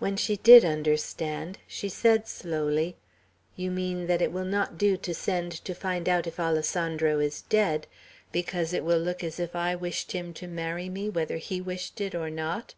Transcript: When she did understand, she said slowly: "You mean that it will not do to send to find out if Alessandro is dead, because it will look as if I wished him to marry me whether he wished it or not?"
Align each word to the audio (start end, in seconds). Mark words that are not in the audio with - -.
When 0.00 0.16
she 0.16 0.38
did 0.38 0.64
understand, 0.64 1.58
she 1.68 1.88
said 1.88 2.26
slowly: 2.26 2.96
"You 3.54 3.70
mean 3.70 4.08
that 4.08 4.20
it 4.20 4.32
will 4.32 4.44
not 4.44 4.76
do 4.76 4.96
to 4.96 5.14
send 5.14 5.52
to 5.52 5.72
find 5.72 6.08
out 6.08 6.26
if 6.26 6.40
Alessandro 6.40 7.20
is 7.20 7.42
dead, 7.42 7.86
because 8.32 8.72
it 8.72 8.82
will 8.82 8.98
look 8.98 9.22
as 9.22 9.38
if 9.38 9.54
I 9.54 9.76
wished 9.76 10.10
him 10.10 10.34
to 10.34 10.48
marry 10.48 10.88
me 10.88 11.08
whether 11.08 11.36
he 11.36 11.60
wished 11.60 12.00
it 12.00 12.12
or 12.12 12.28
not?" 12.28 12.74